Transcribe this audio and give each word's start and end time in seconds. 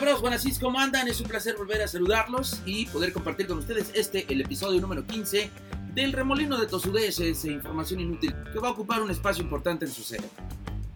Bros, 0.00 0.20
buenas 0.20 0.46
¿cómo 0.60 0.78
andan? 0.78 1.08
Es 1.08 1.20
un 1.20 1.26
placer 1.26 1.56
volver 1.56 1.82
a 1.82 1.88
saludarlos 1.88 2.60
y 2.64 2.86
poder 2.86 3.12
compartir 3.12 3.48
con 3.48 3.58
ustedes 3.58 3.90
este, 3.94 4.32
el 4.32 4.40
episodio 4.40 4.80
número 4.80 5.04
15 5.04 5.50
del 5.92 6.12
remolino 6.12 6.56
de 6.56 6.68
tosudeces 6.68 7.44
e 7.44 7.50
información 7.50 7.98
inútil 7.98 8.32
que 8.52 8.60
va 8.60 8.68
a 8.68 8.70
ocupar 8.70 9.02
un 9.02 9.10
espacio 9.10 9.42
importante 9.42 9.86
en 9.86 9.90
su 9.90 10.04
cerebro. 10.04 10.30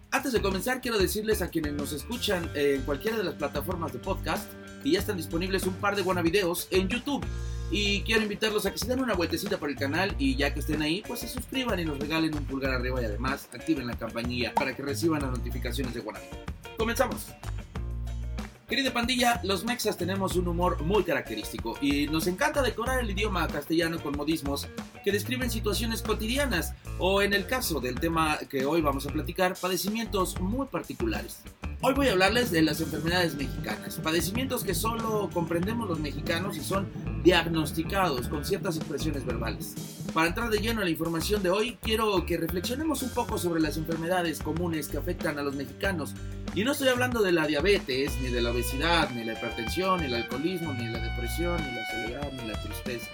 Antes 0.09 0.31
de 0.31 0.41
comenzar, 0.41 0.79
quiero 0.79 0.97
decirles 0.97 1.41
a 1.41 1.49
quienes 1.49 1.73
nos 1.73 1.91
escuchan 1.91 2.49
en 2.55 2.81
cualquiera 2.83 3.17
de 3.17 3.25
las 3.25 3.33
plataformas 3.33 3.91
de 3.91 3.99
podcast 3.99 4.49
que 4.81 4.91
ya 4.91 4.99
están 4.99 5.17
disponibles 5.17 5.65
un 5.65 5.73
par 5.73 5.97
de 5.97 6.01
buena 6.01 6.21
videos 6.21 6.69
en 6.71 6.87
YouTube. 6.87 7.25
Y 7.71 8.03
quiero 8.03 8.21
invitarlos 8.21 8.65
a 8.65 8.71
que 8.71 8.77
se 8.77 8.87
den 8.87 9.01
una 9.01 9.15
vueltecita 9.15 9.57
por 9.57 9.69
el 9.69 9.75
canal 9.75 10.15
y 10.17 10.37
ya 10.37 10.53
que 10.53 10.61
estén 10.61 10.81
ahí, 10.81 11.03
pues 11.05 11.19
se 11.19 11.27
suscriban 11.27 11.77
y 11.77 11.83
nos 11.83 11.99
regalen 11.99 12.35
un 12.35 12.45
pulgar 12.45 12.71
arriba 12.71 13.01
y 13.01 13.05
además 13.05 13.49
activen 13.51 13.85
la 13.85 13.97
campanilla 13.97 14.53
para 14.53 14.73
que 14.73 14.81
reciban 14.81 15.23
las 15.23 15.31
notificaciones 15.31 15.93
de 15.93 15.99
Guanabi. 15.99 16.25
Comenzamos. 16.77 17.27
Querida 18.73 18.91
pandilla, 18.91 19.39
los 19.43 19.65
mexas 19.65 19.97
tenemos 19.97 20.35
un 20.35 20.47
humor 20.47 20.81
muy 20.81 21.03
característico 21.03 21.77
y 21.79 22.07
nos 22.07 22.25
encanta 22.25 22.63
decorar 22.63 23.01
el 23.01 23.11
idioma 23.11 23.47
castellano 23.47 24.01
con 24.01 24.17
modismos 24.17 24.67
que 25.03 25.11
describen 25.11 25.51
situaciones 25.51 26.01
cotidianas 26.01 26.73
o 26.97 27.21
en 27.21 27.35
el 27.35 27.45
caso 27.45 27.79
del 27.79 27.99
tema 27.99 28.39
que 28.49 28.65
hoy 28.65 28.81
vamos 28.81 29.05
a 29.05 29.11
platicar, 29.11 29.55
padecimientos 29.61 30.41
muy 30.41 30.65
particulares. 30.65 31.41
Hoy 31.81 31.93
voy 31.93 32.07
a 32.07 32.13
hablarles 32.13 32.49
de 32.49 32.63
las 32.63 32.81
enfermedades 32.81 33.35
mexicanas, 33.35 33.99
padecimientos 34.01 34.63
que 34.63 34.73
solo 34.73 35.29
comprendemos 35.31 35.87
los 35.87 35.99
mexicanos 35.99 36.57
y 36.57 36.61
son 36.61 36.89
diagnosticados 37.23 38.27
con 38.27 38.43
ciertas 38.43 38.77
expresiones 38.77 39.25
verbales. 39.25 39.75
Para 40.13 40.27
entrar 40.27 40.49
de 40.49 40.59
lleno 40.59 40.81
a 40.81 40.83
la 40.83 40.89
información 40.89 41.41
de 41.41 41.49
hoy, 41.49 41.77
quiero 41.81 42.25
que 42.25 42.37
reflexionemos 42.37 43.01
un 43.01 43.09
poco 43.09 43.37
sobre 43.37 43.61
las 43.61 43.77
enfermedades 43.77 44.39
comunes 44.39 44.87
que 44.87 44.97
afectan 44.97 45.39
a 45.39 45.43
los 45.43 45.55
mexicanos. 45.55 46.13
Y 46.53 46.63
no 46.63 46.73
estoy 46.73 46.89
hablando 46.89 47.23
de 47.23 47.31
la 47.31 47.47
diabetes, 47.47 48.11
ni 48.21 48.29
de 48.29 48.41
la 48.41 48.51
obesidad, 48.51 49.09
ni 49.11 49.23
la 49.23 49.33
hipertensión, 49.33 50.01
ni 50.01 50.05
el 50.05 50.13
alcoholismo, 50.15 50.73
ni 50.73 50.87
la 50.87 50.99
depresión, 50.99 51.57
ni 51.57 51.75
la 51.75 51.91
soledad, 51.91 52.31
ni 52.33 52.47
la 52.47 52.61
tristeza. 52.61 53.07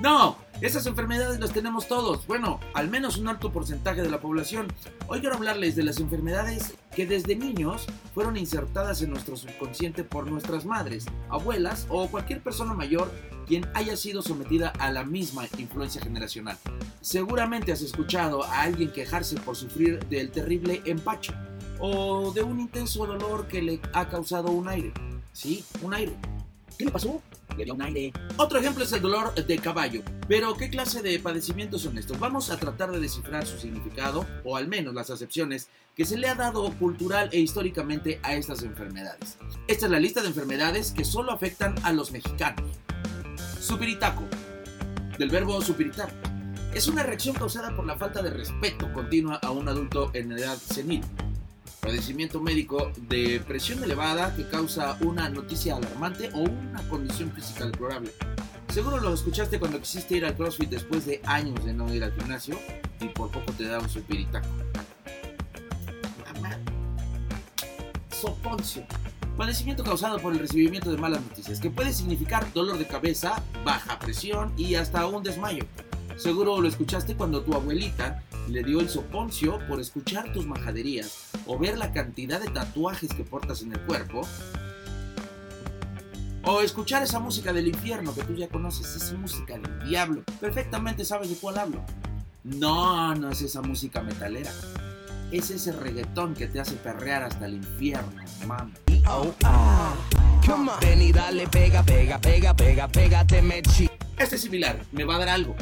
No, 0.00 0.43
esas 0.64 0.86
enfermedades 0.86 1.38
las 1.40 1.52
tenemos 1.52 1.88
todos, 1.88 2.26
bueno, 2.26 2.58
al 2.72 2.88
menos 2.88 3.18
un 3.18 3.28
alto 3.28 3.52
porcentaje 3.52 4.00
de 4.00 4.08
la 4.08 4.22
población. 4.22 4.66
Hoy 5.08 5.20
quiero 5.20 5.34
hablarles 5.34 5.76
de 5.76 5.82
las 5.82 6.00
enfermedades 6.00 6.74
que 6.96 7.06
desde 7.06 7.36
niños 7.36 7.84
fueron 8.14 8.38
insertadas 8.38 9.02
en 9.02 9.10
nuestro 9.10 9.36
subconsciente 9.36 10.04
por 10.04 10.26
nuestras 10.26 10.64
madres, 10.64 11.04
abuelas 11.28 11.86
o 11.90 12.08
cualquier 12.08 12.40
persona 12.40 12.72
mayor 12.72 13.12
quien 13.46 13.68
haya 13.74 13.94
sido 13.94 14.22
sometida 14.22 14.70
a 14.78 14.90
la 14.90 15.04
misma 15.04 15.44
influencia 15.58 16.00
generacional. 16.00 16.56
Seguramente 17.02 17.70
has 17.70 17.82
escuchado 17.82 18.42
a 18.44 18.62
alguien 18.62 18.90
quejarse 18.90 19.36
por 19.40 19.56
sufrir 19.56 20.02
del 20.06 20.30
terrible 20.30 20.80
empacho 20.86 21.34
o 21.78 22.32
de 22.32 22.42
un 22.42 22.58
intenso 22.58 23.04
dolor 23.04 23.48
que 23.48 23.60
le 23.60 23.80
ha 23.92 24.08
causado 24.08 24.50
un 24.50 24.66
aire. 24.68 24.94
Sí, 25.34 25.62
un 25.82 25.92
aire. 25.92 26.14
¿Qué 26.78 26.86
le 26.86 26.90
pasó? 26.90 27.20
Otro 28.36 28.58
ejemplo 28.58 28.84
es 28.84 28.92
el 28.92 29.02
dolor 29.02 29.34
de 29.34 29.58
caballo. 29.58 30.02
Pero, 30.28 30.54
¿qué 30.56 30.70
clase 30.70 31.02
de 31.02 31.18
padecimientos 31.18 31.82
son 31.82 31.98
estos? 31.98 32.18
Vamos 32.18 32.50
a 32.50 32.58
tratar 32.58 32.90
de 32.90 33.00
descifrar 33.00 33.46
su 33.46 33.58
significado, 33.58 34.26
o 34.44 34.56
al 34.56 34.68
menos 34.68 34.94
las 34.94 35.10
acepciones 35.10 35.68
que 35.94 36.04
se 36.04 36.16
le 36.16 36.28
ha 36.28 36.34
dado 36.34 36.70
cultural 36.74 37.28
e 37.32 37.40
históricamente 37.40 38.20
a 38.22 38.34
estas 38.34 38.62
enfermedades. 38.62 39.38
Esta 39.68 39.86
es 39.86 39.92
la 39.92 40.00
lista 40.00 40.22
de 40.22 40.28
enfermedades 40.28 40.92
que 40.92 41.04
solo 41.04 41.32
afectan 41.32 41.74
a 41.84 41.92
los 41.92 42.10
mexicanos. 42.10 42.70
Supiritaco, 43.60 44.24
del 45.18 45.30
verbo 45.30 45.60
supiritar. 45.62 46.10
Es 46.74 46.88
una 46.88 47.04
reacción 47.04 47.36
causada 47.36 47.74
por 47.76 47.86
la 47.86 47.96
falta 47.96 48.20
de 48.20 48.30
respeto 48.30 48.92
continua 48.92 49.36
a 49.36 49.52
un 49.52 49.68
adulto 49.68 50.10
en 50.12 50.32
edad 50.32 50.56
senil 50.56 51.04
padecimiento 51.84 52.40
médico 52.40 52.90
de 53.08 53.40
presión 53.46 53.84
elevada 53.84 54.34
que 54.34 54.48
causa 54.48 54.96
una 55.02 55.28
noticia 55.28 55.76
alarmante 55.76 56.30
o 56.32 56.40
una 56.40 56.82
condición 56.88 57.30
física 57.32 57.66
deplorable. 57.66 58.10
Seguro 58.72 58.98
lo 58.98 59.12
escuchaste 59.12 59.60
cuando 59.60 59.78
quisiste 59.80 60.16
ir 60.16 60.24
al 60.24 60.34
CrossFit 60.34 60.70
después 60.70 61.04
de 61.04 61.20
años 61.26 61.62
de 61.64 61.74
no 61.74 61.92
ir 61.94 62.02
al 62.02 62.12
gimnasio 62.14 62.58
y 63.00 63.08
por 63.08 63.30
poco 63.30 63.52
te 63.52 63.64
da 63.64 63.80
un 63.80 63.88
supiritaco. 63.88 64.48
Soponcio. 68.10 68.86
Padecimiento 69.36 69.84
causado 69.84 70.18
por 70.18 70.32
el 70.32 70.38
recibimiento 70.38 70.90
de 70.90 70.96
malas 70.96 71.20
noticias, 71.20 71.60
que 71.60 71.68
puede 71.68 71.92
significar 71.92 72.50
dolor 72.54 72.78
de 72.78 72.86
cabeza, 72.86 73.42
baja 73.64 73.98
presión 73.98 74.54
y 74.56 74.76
hasta 74.76 75.06
un 75.06 75.22
desmayo. 75.22 75.66
Seguro 76.16 76.60
lo 76.60 76.68
escuchaste 76.68 77.14
cuando 77.14 77.42
tu 77.42 77.52
abuelita 77.52 78.22
le 78.48 78.62
dio 78.62 78.80
el 78.80 78.88
soponcio 78.88 79.58
por 79.68 79.80
escuchar 79.80 80.32
tus 80.32 80.46
majaderías 80.46 81.33
o 81.46 81.58
ver 81.58 81.78
la 81.78 81.92
cantidad 81.92 82.40
de 82.40 82.48
tatuajes 82.48 83.12
que 83.12 83.24
portas 83.24 83.62
en 83.62 83.72
el 83.72 83.80
cuerpo. 83.80 84.22
O 86.46 86.60
escuchar 86.60 87.02
esa 87.02 87.20
música 87.20 87.52
del 87.52 87.68
infierno 87.68 88.14
que 88.14 88.22
tú 88.22 88.34
ya 88.34 88.48
conoces, 88.48 88.94
esa 88.94 89.14
música 89.16 89.54
del 89.58 89.88
diablo. 89.88 90.22
Perfectamente 90.40 91.04
sabes 91.04 91.30
de 91.30 91.36
cuál 91.36 91.58
hablo. 91.58 91.82
No, 92.42 93.14
no 93.14 93.30
es 93.30 93.40
esa 93.40 93.62
música 93.62 94.02
metalera. 94.02 94.52
Es 95.32 95.50
ese 95.50 95.72
reggaetón 95.72 96.34
que 96.34 96.46
te 96.46 96.60
hace 96.60 96.74
perrear 96.74 97.22
hasta 97.22 97.46
el 97.46 97.54
infierno, 97.54 98.22
mami. 98.46 98.74
Oh, 99.08 99.32
ah. 99.42 99.94
Ven 100.80 101.00
y 101.00 101.12
dale, 101.12 101.46
pega, 101.48 101.82
pega, 101.82 102.18
pega, 102.18 102.54
pega, 102.54 102.88
pégate, 102.88 103.40
mechi. 103.40 103.88
Este 104.18 104.36
es 104.36 104.42
similar, 104.42 104.78
me 104.92 105.04
va 105.04 105.16
a 105.16 105.18
dar 105.20 105.30
algo. 105.30 105.56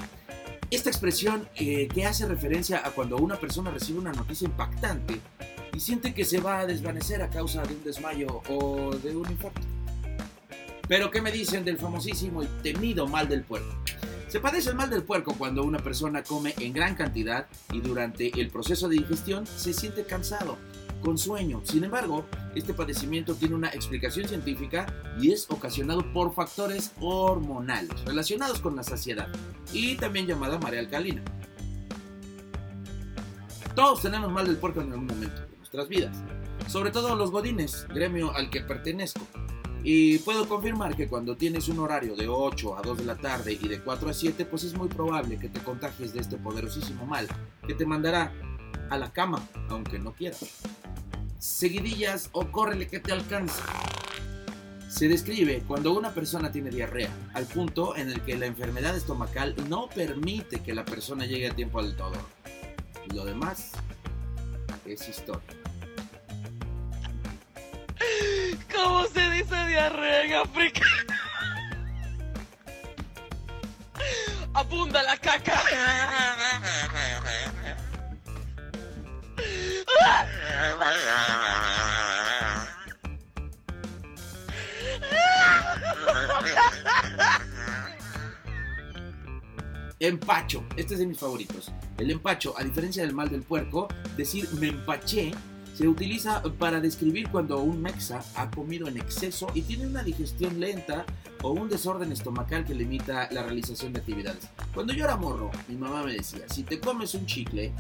Esta 0.71 0.91
expresión 0.91 1.49
eh, 1.55 1.87
que 1.87 2.05
hace 2.05 2.27
referencia 2.27 2.83
a 2.85 2.91
cuando 2.91 3.17
una 3.19 3.37
persona 3.37 3.71
recibe 3.71 4.01
una 4.01 4.13
noticia 4.13 4.47
impactante 4.47 5.21
y 5.75 5.81
siente 5.81 6.15
que 6.15 6.25
se 6.25 6.41
va 6.41 6.61
a 6.61 6.67
desvanecer 6.67 7.23
a 7.23 7.31
causa 7.31 7.63
de 7.63 7.75
un 7.75 7.85
desmayo 7.85 8.43
o 8.49 8.95
de 8.97 9.17
un 9.17 9.31
infarto. 9.31 9.61
Pero 10.89 11.11
¿qué 11.11 11.23
me 11.23 11.33
dicen 11.33 11.65
del 11.65 11.79
famosísimo 11.79 12.43
y 12.43 12.47
temido 12.63 13.07
mal 13.07 13.29
del 13.29 13.45
puerco? 13.45 13.75
Se 14.29 14.41
padece 14.41 14.71
el 14.71 14.77
mal 14.77 14.91
del 14.91 15.05
puerco 15.05 15.35
cuando 15.37 15.63
una 15.63 15.79
persona 15.79 16.23
come 16.23 16.55
en 16.59 16.73
gran 16.73 16.95
cantidad 16.95 17.47
y 17.73 17.81
durante 17.81 18.41
el 18.41 18.51
proceso 18.51 18.89
de 18.89 18.97
digestión 18.97 19.47
se 19.47 19.73
siente 19.73 20.05
cansado, 20.05 20.57
con 21.03 21.19
sueño. 21.19 21.61
Sin 21.65 21.85
embargo, 21.85 22.25
este 22.55 22.73
padecimiento 22.75 23.35
tiene 23.35 23.55
una 23.55 23.69
explicación 23.69 24.29
científica 24.29 24.87
y 25.21 25.33
es 25.33 25.51
ocasionado 25.51 26.13
por 26.13 26.35
factores 26.35 26.93
hormonales 27.01 28.05
relacionados 28.05 28.61
con 28.61 28.75
la 28.75 28.83
saciedad 28.83 29.29
y 29.73 29.97
también 29.97 30.27
llamada 30.27 30.59
marea 30.59 30.81
alcalina. 30.81 31.23
Todos 33.75 34.03
tenemos 34.03 34.31
mal 34.31 34.47
del 34.47 34.57
puerco 34.57 34.81
en 34.81 34.93
algún 34.93 35.07
momento 35.07 35.52
nuestras 35.73 35.89
vidas, 35.89 36.17
sobre 36.69 36.91
todo 36.91 37.17
los 37.17 37.31
godines, 37.31 37.87
gremio 37.89 38.35
al 38.35 38.51
que 38.51 38.61
pertenezco. 38.61 39.27
Y 39.83 40.19
puedo 40.19 40.47
confirmar 40.47 40.95
que 40.95 41.09
cuando 41.09 41.37
tienes 41.37 41.69
un 41.69 41.81
horario 41.81 42.15
de 42.15 42.29
8 42.29 42.77
a 42.77 42.83
2 42.83 42.99
de 42.99 43.05
la 43.05 43.17
tarde 43.17 43.59
y 43.61 43.69
de 43.69 43.81
4 43.81 44.11
a 44.11 44.13
7, 44.13 44.45
pues 44.45 44.65
es 44.65 44.75
muy 44.75 44.89
probable 44.89 45.39
que 45.39 45.49
te 45.49 45.61
contagies 45.61 46.13
de 46.13 46.21
este 46.21 46.37
poderosísimo 46.37 47.05
mal 47.07 47.27
que 47.67 47.75
te 47.75 47.87
mandará 47.87 48.33
a 48.91 48.99
la 48.99 49.13
cama, 49.13 49.49
aunque 49.71 49.99
no 49.99 50.13
quieras 50.13 50.45
seguidillas 51.39 52.29
o 52.33 52.53
córrele 52.53 52.87
que 52.87 53.01
te 53.01 53.11
alcanza. 53.11 53.65
Se 54.89 55.09
describe 55.09 55.65
cuando 55.67 55.93
una 55.93 56.13
persona 56.13 56.53
tiene 56.53 56.71
diarrea, 56.71 57.11
al 57.33 57.47
punto 57.47 57.97
en 57.97 58.11
el 58.11 58.21
que 58.21 58.37
la 58.37 58.47
enfermedad 58.47 58.95
estomacal 58.95 59.57
no 59.69 59.89
permite 59.89 60.61
que 60.61 60.75
la 60.75 60.85
persona 60.85 61.25
llegue 61.25 61.49
a 61.49 61.57
tiempo 61.57 61.81
al 61.81 61.97
todo. 61.97 62.13
Lo 63.13 63.25
demás 63.25 63.73
es 64.85 65.09
historia. 65.09 65.62
Se 69.13 69.31
dice 69.31 69.67
diarrea 69.67 70.25
en 70.25 70.35
África? 70.35 70.83
Abunda 74.55 75.03
la 75.03 75.17
caca. 75.17 75.63
Empacho, 90.01 90.65
este 90.77 90.95
es 90.95 91.01
de 91.01 91.07
mis 91.07 91.19
favoritos. 91.19 91.71
El 91.97 92.11
empacho, 92.11 92.55
a 92.59 92.65
diferencia 92.65 93.05
del 93.05 93.15
mal 93.15 93.29
del 93.31 93.43
puerco, 93.43 93.87
decir 94.17 94.49
me 94.55 94.69
empaché 94.69 95.33
se 95.75 95.89
utiliza 95.89 96.43
para 96.59 96.81
describir 96.81 97.31
cuando 97.31 97.61
un 97.61 97.81
mexa 97.81 98.23
ha 98.37 98.51
comido 98.51 98.89
en 98.89 98.99
exceso 98.99 99.47
y 99.55 99.63
tiene 99.63 99.87
una 99.87 100.03
digestión 100.03 100.61
lenta 100.61 101.05
o 101.43 101.53
un 101.53 101.69
desorden 101.69 102.13
estomacal 102.13 102.65
que 102.65 102.75
limita 102.75 103.29
la 103.31 103.43
realización 103.43 103.93
de 103.93 104.01
actividades. 104.01 104.49
Cuando 104.75 104.93
yo 104.93 105.05
era 105.05 105.17
morro, 105.17 105.51
mi 105.69 105.77
mamá 105.77 106.05
me 106.05 106.15
decía, 106.15 106.49
si 106.49 106.63
te 106.63 106.79
comes 106.79 107.15
un 107.15 107.27
chicle, 107.27 107.73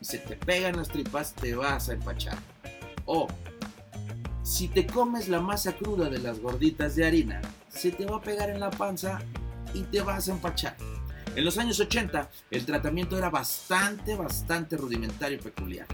y 0.00 0.04
se 0.04 0.18
te 0.18 0.36
pegan 0.36 0.76
las 0.76 0.88
tripas, 0.88 1.34
te 1.34 1.54
vas 1.54 1.88
a 1.88 1.94
empachar. 1.94 2.38
O 3.04 3.26
si 4.42 4.68
te 4.68 4.86
comes 4.86 5.28
la 5.28 5.40
masa 5.40 5.72
cruda 5.72 6.08
de 6.08 6.18
las 6.18 6.40
gorditas 6.40 6.96
de 6.96 7.06
harina, 7.06 7.40
se 7.68 7.90
te 7.90 8.06
va 8.06 8.16
a 8.16 8.22
pegar 8.22 8.50
en 8.50 8.60
la 8.60 8.70
panza 8.70 9.20
y 9.74 9.82
te 9.82 10.02
vas 10.02 10.28
a 10.28 10.32
empachar. 10.32 10.76
En 11.36 11.44
los 11.44 11.58
años 11.58 11.78
80 11.78 12.28
el 12.50 12.66
tratamiento 12.66 13.16
era 13.16 13.30
bastante, 13.30 14.16
bastante 14.16 14.76
rudimentario 14.76 15.38
y 15.38 15.40
peculiar. 15.40 15.86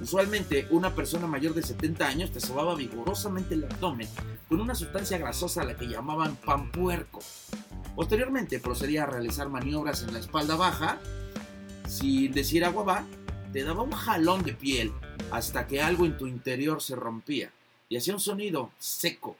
Usualmente 0.00 0.66
una 0.70 0.94
persona 0.94 1.26
mayor 1.26 1.54
de 1.54 1.62
70 1.62 2.06
años 2.06 2.32
te 2.32 2.40
sobaba 2.40 2.74
vigorosamente 2.74 3.54
el 3.54 3.64
abdomen 3.64 4.08
con 4.48 4.60
una 4.60 4.74
sustancia 4.74 5.18
grasosa 5.18 5.62
a 5.62 5.64
la 5.64 5.76
que 5.76 5.88
llamaban 5.88 6.36
pan 6.36 6.70
puerco. 6.70 7.20
Posteriormente 7.94 8.60
procedía 8.60 9.02
a 9.02 9.06
realizar 9.06 9.50
maniobras 9.50 10.02
en 10.02 10.14
la 10.14 10.20
espalda 10.20 10.56
baja, 10.56 10.98
sin 11.86 12.32
decir 12.32 12.64
agua 12.64 12.82
va, 12.82 13.04
te 13.52 13.62
daba 13.62 13.82
un 13.82 13.92
jalón 13.92 14.42
de 14.42 14.54
piel 14.54 14.92
hasta 15.30 15.66
que 15.66 15.82
algo 15.82 16.06
en 16.06 16.16
tu 16.16 16.26
interior 16.26 16.80
se 16.80 16.96
rompía 16.96 17.50
y 17.88 17.96
hacía 17.96 18.14
un 18.14 18.20
sonido 18.20 18.70
seco, 18.78 19.36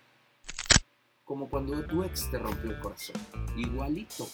como 1.24 1.48
cuando 1.48 1.82
tu 1.84 2.04
ex 2.04 2.30
te 2.30 2.38
rompió 2.38 2.70
el 2.70 2.80
corazón. 2.80 3.16
Igualito. 3.56 4.28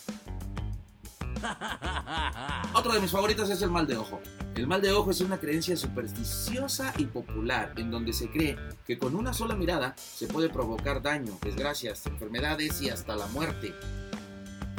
Otro 2.75 2.95
de 2.95 3.01
mis 3.01 3.11
favoritos 3.11 3.49
es 3.51 3.63
el 3.63 3.71
mal 3.71 3.87
de 3.87 3.97
ojo. 3.99 4.21
El 4.57 4.67
mal 4.67 4.81
de 4.81 4.91
ojo 4.91 5.11
es 5.11 5.21
una 5.21 5.39
creencia 5.39 5.77
supersticiosa 5.77 6.95
y 6.97 7.05
popular 7.05 7.75
en 7.77 7.91
donde 7.91 8.15
se 8.15 8.31
cree 8.31 8.57
que 8.87 8.99
con 8.99 9.15
una 9.15 9.35
sola 9.35 9.55
mirada 9.55 9.95
se 9.99 10.27
puede 10.29 10.49
provocar 10.49 11.03
daño, 11.03 11.39
desgracias, 11.43 12.07
enfermedades 12.07 12.81
y 12.81 12.89
hasta 12.89 13.17
la 13.17 13.27
muerte. 13.27 13.75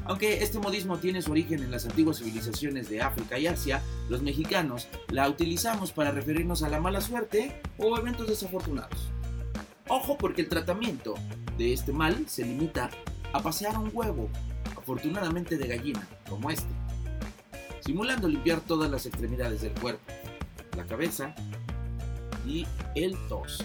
Aunque 0.06 0.42
este 0.42 0.58
modismo 0.58 0.98
tiene 0.98 1.22
su 1.22 1.30
origen 1.30 1.62
en 1.62 1.70
las 1.70 1.86
antiguas 1.86 2.18
civilizaciones 2.18 2.90
de 2.90 3.04
África 3.04 3.38
y 3.38 3.46
Asia, 3.46 3.84
los 4.10 4.24
mexicanos 4.24 4.88
la 5.10 5.30
utilizamos 5.30 5.92
para 5.92 6.10
referirnos 6.10 6.64
a 6.64 6.70
la 6.70 6.82
mala 6.82 7.00
suerte 7.00 7.62
o 7.78 7.96
eventos 8.00 8.28
desafortunados. 8.28 9.12
Ojo 9.90 10.18
porque 10.18 10.42
el 10.42 10.50
tratamiento 10.50 11.14
de 11.56 11.74
este 11.74 11.94
mal 11.94 12.28
se 12.28 12.44
limita 12.44 12.90
a 13.32 13.44
pasear 13.44 13.78
un 13.78 13.92
huevo, 13.94 14.28
afortunadamente 14.76 15.56
de 15.56 15.68
gallina, 15.68 16.08
como 16.28 16.50
este, 16.50 16.74
simulando 17.88 18.28
limpiar 18.28 18.60
todas 18.60 18.92
las 18.92 19.06
extremidades 19.06 19.62
del 19.62 19.72
cuerpo, 19.72 20.12
la 20.76 20.86
cabeza 20.86 21.34
y 22.46 22.68
el 22.96 23.16
torso. 23.30 23.64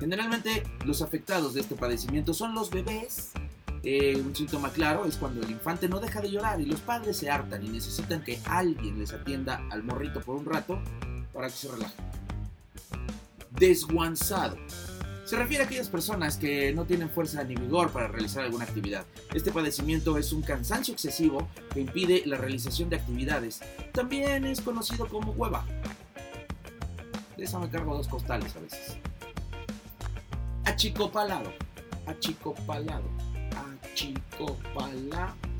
Generalmente 0.00 0.64
los 0.84 1.00
afectados 1.00 1.54
de 1.54 1.62
este 1.62 1.74
padecimiento 1.74 2.34
son 2.34 2.54
los 2.54 2.68
bebés. 2.68 3.30
Eh, 3.84 4.22
un 4.22 4.36
síntoma 4.36 4.68
claro 4.68 5.06
es 5.06 5.16
cuando 5.16 5.40
el 5.42 5.50
infante 5.50 5.88
no 5.88 5.98
deja 5.98 6.20
de 6.20 6.30
llorar 6.30 6.60
y 6.60 6.66
los 6.66 6.80
padres 6.80 7.16
se 7.16 7.30
hartan 7.30 7.64
y 7.64 7.70
necesitan 7.70 8.22
que 8.22 8.38
alguien 8.44 8.98
les 8.98 9.14
atienda 9.14 9.64
al 9.70 9.82
morrito 9.82 10.20
por 10.20 10.36
un 10.36 10.44
rato 10.44 10.78
para 11.32 11.46
que 11.46 11.54
se 11.54 11.68
relaje. 11.68 11.94
Desguanzado 13.50 14.58
se 15.24 15.36
refiere 15.36 15.62
a 15.62 15.66
aquellas 15.66 15.88
personas 15.88 16.36
que 16.36 16.72
no 16.72 16.84
tienen 16.84 17.08
fuerza 17.08 17.44
ni 17.44 17.54
vigor 17.54 17.90
para 17.90 18.08
realizar 18.08 18.44
alguna 18.44 18.64
actividad. 18.64 19.06
Este 19.32 19.52
padecimiento 19.52 20.18
es 20.18 20.32
un 20.32 20.42
cansancio 20.42 20.92
excesivo 20.92 21.48
que 21.72 21.80
impide 21.80 22.22
la 22.26 22.36
realización 22.36 22.88
de 22.90 22.96
actividades. 22.96 23.60
También 23.92 24.44
es 24.44 24.60
conocido 24.60 25.08
como 25.08 25.32
hueva. 25.32 25.64
De 27.36 27.44
esa 27.44 27.58
me 27.58 27.68
cargo 27.70 27.96
dos 27.96 28.08
costales 28.08 28.54
a 28.56 28.60
veces. 28.60 28.96
Achicopalado. 30.64 31.52
Achicopalado. 32.06 33.08
Achicopalado. 33.92 35.51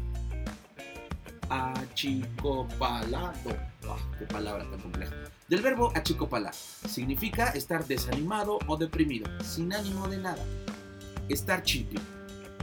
Achicopalado. 1.52 3.50
Ah, 3.88 3.98
qué 4.18 4.24
palabra 4.26 4.64
tan 4.70 4.80
compleja 4.80 5.14
del 5.52 5.60
verbo 5.60 5.92
achicopalar. 5.94 6.54
Significa 6.54 7.50
estar 7.50 7.86
desanimado 7.86 8.58
o 8.66 8.78
deprimido, 8.78 9.26
sin 9.44 9.70
ánimo 9.70 10.08
de 10.08 10.16
nada. 10.16 10.42
Estar 11.28 11.62
chipi. 11.62 11.98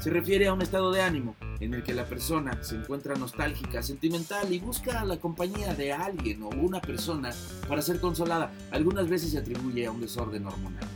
Se 0.02 0.10
refiere 0.10 0.48
a 0.48 0.54
un 0.54 0.64
estado 0.64 0.92
de 0.92 1.04
ánimo 1.04 1.36
en 1.60 1.76
el 1.76 1.84
que 1.84 1.94
la 1.94 2.06
persona 2.06 2.64
se 2.64 2.78
encuentra 2.78 3.14
nostálgica, 3.14 3.84
sentimental 3.84 4.52
y 4.52 4.58
busca 4.58 5.06
la 5.06 5.18
compañía 5.18 5.76
de 5.76 5.94
alguien 5.94 6.42
o 6.42 6.50
una 6.50 6.82
persona 6.82 7.30
para 7.68 7.84
ser 7.84 8.00
consolada. 8.00 8.52
Algunas 8.72 9.08
veces 9.08 9.30
se 9.34 9.38
atribuye 9.38 9.86
a 9.86 9.92
un 9.92 10.02
desorden 10.02 10.48
hormonal. 10.48 10.88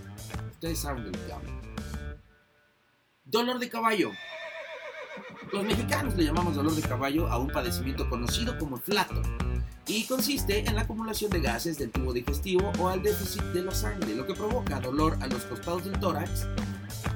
Ustedes 0.54 0.80
saben 0.80 1.04
de 1.04 1.12
lo 1.12 1.26
que 1.28 1.32
hablo. 1.32 1.52
Dolor 3.24 3.60
de 3.60 3.70
caballo. 3.70 4.10
Los 5.52 5.64
mexicanos 5.64 6.16
le 6.16 6.26
llamamos 6.26 6.56
dolor 6.56 6.74
de 6.74 6.82
caballo 6.82 7.28
a 7.28 7.38
un 7.38 7.50
padecimiento 7.50 8.10
conocido 8.10 8.58
como 8.58 8.78
flato, 8.78 9.22
y 9.86 10.06
consiste 10.06 10.66
en 10.68 10.76
la 10.76 10.82
acumulación 10.82 11.30
de 11.30 11.42
gases 11.42 11.78
del 11.78 11.92
tubo 11.92 12.14
digestivo 12.14 12.72
o 12.80 12.88
al 12.88 13.04
déficit 13.04 13.42
de 13.54 13.64
la 13.64 13.72
sangre, 13.72 14.16
lo 14.16 14.26
que 14.26 14.34
provoca 14.34 14.80
dolor 14.80 15.18
a 15.22 15.28
los 15.28 15.44
costados 15.44 15.84
del 15.84 16.00
tórax 16.00 16.48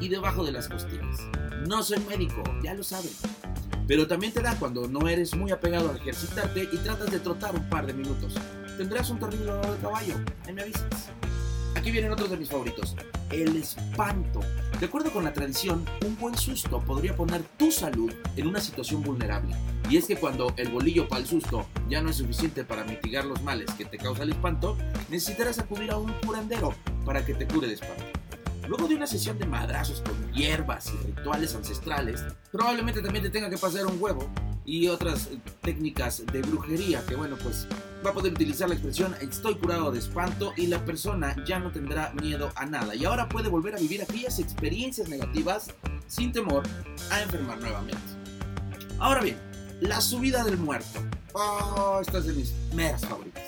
y 0.01 0.09
debajo 0.09 0.44
de 0.44 0.51
las 0.51 0.68
costillas. 0.68 1.21
No 1.65 1.81
soy 1.81 2.00
médico, 2.09 2.44
ya 2.62 2.74
lo 2.74 2.83
saben. 2.83 3.12
Pero 3.88 4.06
también 4.06 4.33
te 4.33 4.41
da 4.41 4.53
cuando 4.59 4.88
no 4.88 5.07
eres 5.07 5.33
muy 5.33 5.51
apegado 5.51 5.91
a 5.91 5.95
ejercitarte 5.95 6.68
y 6.71 6.77
tratas 6.77 7.09
de 7.09 7.19
trotar 7.19 7.56
un 7.56 7.69
par 7.69 7.88
de 7.88 7.94
minutos. 7.94 8.35
Tendrás 8.77 9.09
un 9.09 9.19
terrible 9.19 9.45
dolor 9.45 9.71
de 9.71 9.77
caballo. 9.77 10.15
Ahí 10.45 10.53
me 10.53 10.63
avisas. 10.63 11.09
Aquí 11.74 11.89
vienen 11.89 12.12
otros 12.12 12.29
de 12.29 12.38
mis 12.38 12.50
favoritos. 12.50 12.95
El 13.31 13.57
espanto. 13.57 14.39
De 14.79 14.85
acuerdo 14.85 15.12
con 15.12 15.25
la 15.25 15.33
tradición, 15.33 15.83
un 16.06 16.18
buen 16.18 16.38
susto 16.38 16.79
podría 16.79 17.15
poner 17.15 17.44
tu 17.57 17.71
salud 17.71 18.12
en 18.38 18.47
una 18.47 18.62
situación 18.62 19.03
vulnerable. 19.03 19.53
Y 19.89 19.97
es 19.97 20.06
que 20.06 20.15
cuando 20.15 20.53
el 20.56 20.69
bolillo 20.69 21.07
para 21.07 21.21
el 21.21 21.27
susto 21.27 21.68
ya 21.89 22.01
no 22.01 22.09
es 22.09 22.18
suficiente 22.18 22.63
para 22.63 22.85
mitigar 22.85 23.25
los 23.25 23.41
males 23.44 23.69
que 23.77 23.85
te 23.85 23.97
causa 23.97 24.24
el 24.24 24.29
espanto, 24.29 24.77
necesitarás 25.09 25.59
acudir 25.59 25.91
a 25.91 25.97
un 25.97 26.13
curandero 26.25 26.74
para 27.06 27.25
que 27.25 27.33
te 27.33 27.47
cure 27.47 27.68
el 27.68 27.74
espanto. 27.74 28.03
Luego 28.68 28.88
de 28.88 28.95
una 28.95 29.07
sesión 29.07 29.38
de 29.39 29.45
madrazos 29.45 30.01
con 30.01 30.33
hierbas 30.33 30.94
y 30.94 31.07
rituales 31.07 31.56
ancestrales, 31.56 32.24
probablemente 32.51 33.01
también 33.01 33.24
te 33.24 33.29
tenga 33.29 33.50
que 33.50 33.57
pasar 33.57 33.85
un 33.85 34.01
huevo 34.01 34.29
y 34.65 34.88
otras 34.89 35.29
técnicas 35.62 36.25
de 36.25 36.41
brujería 36.41 37.01
que 37.06 37.15
bueno 37.15 37.38
pues 37.41 37.68
va 38.07 38.12
a 38.12 38.13
poder 38.13 38.31
utilizar 38.31 38.69
la 38.69 38.75
expresión 38.75 39.13
estoy 39.19 39.56
curado 39.56 39.92
de 39.92 40.00
espanto 40.00 40.54
y 40.56 40.68
la 40.68 40.86
persona 40.86 41.36
ya 41.45 41.59
no 41.59 41.71
tendrá 41.71 42.13
miedo 42.21 42.54
a 42.56 42.65
nada 42.65 42.95
y 42.95 43.04
ahora 43.04 43.27
puede 43.27 43.50
volver 43.50 43.75
a 43.75 43.80
vivir 43.80 44.01
aquellas 44.01 44.39
experiencias 44.39 45.09
negativas 45.09 45.71
sin 46.07 46.31
temor 46.31 46.63
a 47.12 47.21
enfermar 47.21 47.59
nuevamente. 47.59 48.01
Ahora 48.98 49.21
bien, 49.21 49.38
la 49.81 50.00
subida 50.00 50.45
del 50.45 50.57
muerto. 50.57 51.01
Oh, 51.33 52.00
esta 52.01 52.19
es 52.19 52.27
de 52.27 52.33
mis 52.33 52.54
meras 52.74 53.06
favoritas. 53.06 53.44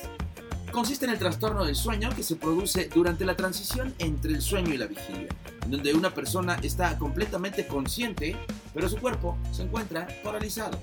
Consiste 0.73 1.05
en 1.05 1.11
el 1.11 1.19
trastorno 1.19 1.63
del 1.63 1.75
sueño 1.75 2.09
que 2.13 2.21
se 2.21 2.35
produce 2.35 2.89
durante 2.93 3.23
la 3.23 3.37
transición 3.37 3.95
entre 3.97 4.33
el 4.33 4.41
sueño 4.41 4.73
y 4.73 4.77
la 4.77 4.87
vigilia, 4.87 5.29
en 5.63 5.71
donde 5.71 5.93
una 5.93 6.13
persona 6.13 6.59
está 6.61 6.97
completamente 6.97 7.65
consciente, 7.65 8.35
pero 8.73 8.89
su 8.89 8.97
cuerpo 8.97 9.37
se 9.53 9.63
encuentra 9.63 10.05
paralizado. 10.21 10.77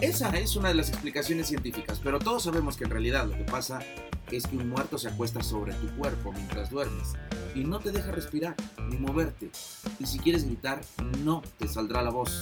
Esa 0.00 0.30
es 0.30 0.56
una 0.56 0.68
de 0.68 0.74
las 0.74 0.88
explicaciones 0.88 1.48
científicas, 1.48 2.00
pero 2.02 2.18
todos 2.18 2.44
sabemos 2.44 2.78
que 2.78 2.84
en 2.84 2.90
realidad 2.90 3.26
lo 3.26 3.36
que 3.36 3.44
pasa 3.44 3.80
es 4.30 4.46
que 4.46 4.56
un 4.56 4.70
muerto 4.70 4.96
se 4.96 5.08
acuesta 5.08 5.42
sobre 5.42 5.74
tu 5.74 5.88
cuerpo 5.96 6.32
mientras 6.32 6.70
duermes 6.70 7.12
y 7.54 7.64
no 7.64 7.80
te 7.80 7.92
deja 7.92 8.10
respirar 8.10 8.54
ni 8.88 8.96
moverte. 8.96 9.50
Y 9.98 10.06
si 10.06 10.18
quieres 10.18 10.44
gritar, 10.44 10.80
no 11.22 11.42
te 11.58 11.68
saldrá 11.68 12.02
la 12.02 12.08
voz. 12.08 12.40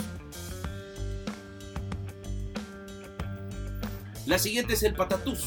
La 4.27 4.39
siguiente 4.39 4.75
es 4.75 4.85
el 4.85 4.95
patatús. 4.95 5.45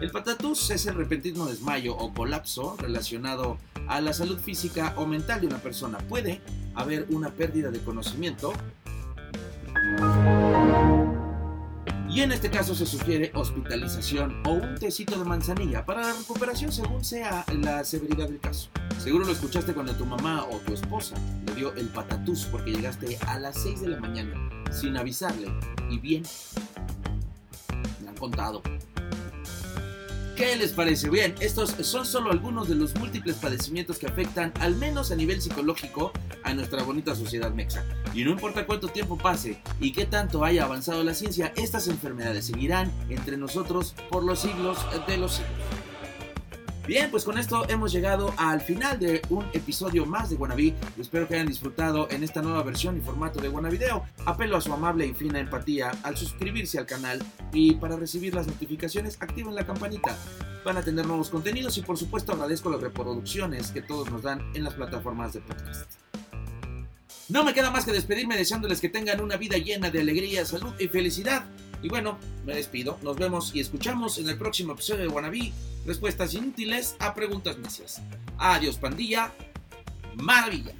El 0.00 0.10
patatús 0.10 0.70
es 0.70 0.86
el 0.86 0.94
repentino 0.94 1.44
desmayo 1.44 1.94
o 1.94 2.14
colapso 2.14 2.74
relacionado 2.78 3.58
a 3.86 4.00
la 4.00 4.14
salud 4.14 4.38
física 4.38 4.94
o 4.96 5.04
mental 5.04 5.42
de 5.42 5.48
una 5.48 5.58
persona. 5.58 5.98
Puede 5.98 6.40
haber 6.74 7.06
una 7.10 7.28
pérdida 7.28 7.70
de 7.70 7.80
conocimiento 7.80 8.54
y 12.10 12.22
en 12.22 12.32
este 12.32 12.50
caso 12.50 12.74
se 12.74 12.86
sugiere 12.86 13.30
hospitalización 13.34 14.42
o 14.44 14.54
un 14.54 14.74
tecito 14.74 15.16
de 15.16 15.24
manzanilla 15.24 15.84
para 15.84 16.02
la 16.02 16.12
recuperación 16.12 16.72
según 16.72 17.04
sea 17.04 17.44
la 17.62 17.84
severidad 17.84 18.28
del 18.28 18.40
caso. 18.40 18.68
Seguro 18.98 19.24
lo 19.24 19.32
escuchaste 19.32 19.72
cuando 19.72 19.94
tu 19.94 20.04
mamá 20.04 20.44
o 20.44 20.56
tu 20.58 20.74
esposa 20.74 21.14
le 21.46 21.54
dio 21.54 21.72
el 21.74 21.86
patatús 21.88 22.46
porque 22.50 22.72
llegaste 22.72 23.16
a 23.26 23.38
las 23.38 23.62
6 23.62 23.82
de 23.82 23.88
la 23.88 24.00
mañana 24.00 24.34
sin 24.72 24.96
avisarle 24.96 25.48
y 25.88 25.98
bien, 25.98 26.24
me 28.02 28.08
han 28.08 28.16
contado. 28.16 28.62
¿Qué 30.40 30.56
les 30.56 30.72
parece? 30.72 31.10
Bien, 31.10 31.34
estos 31.40 31.72
son 31.82 32.06
solo 32.06 32.30
algunos 32.30 32.66
de 32.66 32.74
los 32.74 32.94
múltiples 32.94 33.36
padecimientos 33.36 33.98
que 33.98 34.06
afectan, 34.06 34.54
al 34.60 34.74
menos 34.74 35.10
a 35.10 35.14
nivel 35.14 35.42
psicológico, 35.42 36.12
a 36.44 36.54
nuestra 36.54 36.82
bonita 36.82 37.14
sociedad 37.14 37.52
mexa. 37.52 37.84
Y 38.14 38.24
no 38.24 38.30
importa 38.30 38.64
cuánto 38.64 38.88
tiempo 38.88 39.18
pase 39.18 39.60
y 39.80 39.92
qué 39.92 40.06
tanto 40.06 40.42
haya 40.42 40.64
avanzado 40.64 41.04
la 41.04 41.12
ciencia, 41.12 41.52
estas 41.56 41.88
enfermedades 41.88 42.46
seguirán 42.46 42.90
entre 43.10 43.36
nosotros 43.36 43.94
por 44.08 44.24
los 44.24 44.38
siglos 44.38 44.78
de 45.06 45.18
los 45.18 45.32
siglos. 45.32 45.79
Bien, 46.90 47.08
pues 47.08 47.22
con 47.22 47.38
esto 47.38 47.68
hemos 47.68 47.92
llegado 47.92 48.34
al 48.36 48.60
final 48.60 48.98
de 48.98 49.22
un 49.30 49.46
episodio 49.52 50.06
más 50.06 50.28
de 50.28 50.34
Guanabí. 50.34 50.74
Espero 50.98 51.28
que 51.28 51.34
hayan 51.34 51.46
disfrutado 51.46 52.10
en 52.10 52.24
esta 52.24 52.42
nueva 52.42 52.64
versión 52.64 52.96
y 52.96 53.00
formato 53.00 53.40
de 53.40 53.46
Guanavideo. 53.46 54.04
Apelo 54.26 54.56
a 54.56 54.60
su 54.60 54.72
amable 54.72 55.06
y 55.06 55.14
fina 55.14 55.38
empatía 55.38 55.92
al 56.02 56.16
suscribirse 56.16 56.80
al 56.80 56.86
canal 56.86 57.22
y 57.52 57.74
para 57.76 57.94
recibir 57.94 58.34
las 58.34 58.48
notificaciones 58.48 59.18
activen 59.20 59.54
la 59.54 59.64
campanita. 59.64 60.18
Van 60.64 60.78
a 60.78 60.82
tener 60.82 61.06
nuevos 61.06 61.30
contenidos 61.30 61.78
y 61.78 61.82
por 61.82 61.96
supuesto 61.96 62.32
agradezco 62.32 62.70
las 62.70 62.80
reproducciones 62.80 63.70
que 63.70 63.82
todos 63.82 64.10
nos 64.10 64.22
dan 64.22 64.40
en 64.56 64.64
las 64.64 64.74
plataformas 64.74 65.32
de 65.32 65.42
podcast. 65.42 65.92
No 67.28 67.44
me 67.44 67.54
queda 67.54 67.70
más 67.70 67.84
que 67.84 67.92
despedirme 67.92 68.36
deseándoles 68.36 68.80
que 68.80 68.88
tengan 68.88 69.20
una 69.20 69.36
vida 69.36 69.58
llena 69.58 69.90
de 69.90 70.00
alegría, 70.00 70.44
salud 70.44 70.74
y 70.80 70.88
felicidad. 70.88 71.46
Y 71.82 71.88
bueno, 71.88 72.18
me 72.44 72.54
despido. 72.54 72.98
Nos 73.02 73.16
vemos 73.16 73.54
y 73.54 73.60
escuchamos 73.60 74.18
en 74.18 74.28
el 74.28 74.38
próximo 74.38 74.72
episodio 74.72 75.02
de 75.02 75.08
Wannabe. 75.08 75.52
Respuestas 75.86 76.34
inútiles 76.34 76.96
a 76.98 77.14
preguntas 77.14 77.58
necias. 77.58 78.00
Adiós, 78.38 78.76
pandilla. 78.76 79.32
Maravilla. 80.16 80.74